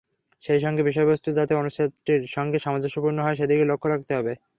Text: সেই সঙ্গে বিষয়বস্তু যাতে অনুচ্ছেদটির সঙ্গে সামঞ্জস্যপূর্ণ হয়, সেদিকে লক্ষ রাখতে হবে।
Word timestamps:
সেই 0.43 0.59
সঙ্গে 0.59 0.81
বিষয়বস্তু 0.89 1.29
যাতে 1.37 1.53
অনুচ্ছেদটির 1.55 2.21
সঙ্গে 2.29 2.57
সামঞ্জস্যপূর্ণ 2.59 3.17
হয়, 3.21 3.37
সেদিকে 3.39 3.65
লক্ষ 3.71 3.83
রাখতে 3.87 4.11
হবে। 4.17 4.33